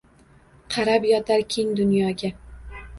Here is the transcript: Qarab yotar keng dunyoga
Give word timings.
Qarab 0.77 1.07
yotar 1.11 1.47
keng 1.53 1.79
dunyoga 1.83 2.37